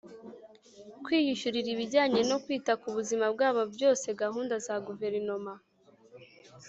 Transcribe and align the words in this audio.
kwiyishyurira 1.03 1.69
ibijyanye 1.75 2.21
no 2.29 2.37
kwita 2.43 2.73
ku 2.81 2.87
buzima 2.95 3.25
bwabo 3.33 3.61
byose 3.75 4.07
Gahunda 4.21 4.55
za 4.65 4.75
guverinoma 4.87 5.53